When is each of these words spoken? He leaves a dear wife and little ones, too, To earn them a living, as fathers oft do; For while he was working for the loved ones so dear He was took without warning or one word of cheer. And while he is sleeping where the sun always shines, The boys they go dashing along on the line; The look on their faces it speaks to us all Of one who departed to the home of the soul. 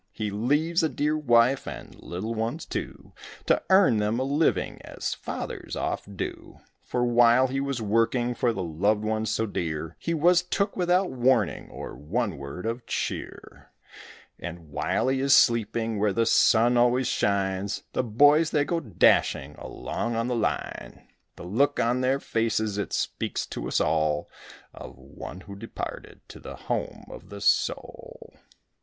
He 0.13 0.31
leaves 0.31 0.81
a 0.81 0.89
dear 0.89 1.15
wife 1.15 1.67
and 1.67 1.93
little 2.01 2.33
ones, 2.33 2.65
too, 2.65 3.13
To 3.45 3.61
earn 3.69 3.97
them 3.97 4.17
a 4.19 4.23
living, 4.23 4.81
as 4.83 5.13
fathers 5.13 5.75
oft 5.75 6.17
do; 6.17 6.59
For 6.81 7.05
while 7.05 7.45
he 7.49 7.59
was 7.59 7.83
working 7.83 8.33
for 8.33 8.51
the 8.51 8.63
loved 8.63 9.03
ones 9.03 9.29
so 9.29 9.45
dear 9.45 9.95
He 9.99 10.15
was 10.15 10.41
took 10.41 10.75
without 10.75 11.11
warning 11.11 11.69
or 11.69 11.93
one 11.95 12.39
word 12.39 12.65
of 12.65 12.87
cheer. 12.87 13.69
And 14.39 14.69
while 14.69 15.07
he 15.07 15.19
is 15.21 15.35
sleeping 15.35 15.99
where 15.99 16.13
the 16.13 16.25
sun 16.25 16.77
always 16.77 17.07
shines, 17.07 17.83
The 17.93 18.01
boys 18.01 18.49
they 18.49 18.65
go 18.65 18.79
dashing 18.79 19.53
along 19.59 20.15
on 20.15 20.27
the 20.27 20.35
line; 20.35 21.09
The 21.35 21.43
look 21.43 21.79
on 21.79 22.01
their 22.01 22.19
faces 22.19 22.79
it 22.79 22.91
speaks 22.91 23.45
to 23.45 23.67
us 23.67 23.79
all 23.79 24.31
Of 24.73 24.97
one 24.97 25.41
who 25.41 25.55
departed 25.55 26.21
to 26.29 26.39
the 26.39 26.55
home 26.55 27.05
of 27.11 27.29
the 27.29 27.39
soul. 27.39 28.33